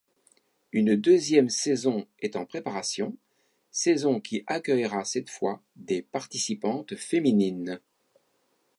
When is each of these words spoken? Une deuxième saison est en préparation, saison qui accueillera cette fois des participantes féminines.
Une 0.71 0.95
deuxième 0.95 1.49
saison 1.51 2.07
est 2.21 2.35
en 2.35 2.43
préparation, 2.47 3.15
saison 3.69 4.19
qui 4.19 4.43
accueillera 4.47 5.05
cette 5.05 5.29
fois 5.29 5.61
des 5.75 6.01
participantes 6.01 6.95
féminines. 6.95 7.79